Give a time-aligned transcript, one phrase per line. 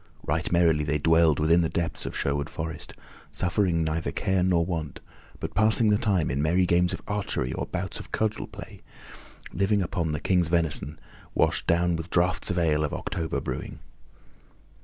[0.25, 2.93] Right merrily they dwelled within the depths of Sherwood Forest,
[3.31, 4.99] suffering neither care nor want,
[5.39, 8.81] but passing the time in merry games of archery or bouts of cudgel play,
[9.53, 10.97] living upon the King's venison,
[11.35, 13.77] washed down with draughts of ale of October brewing.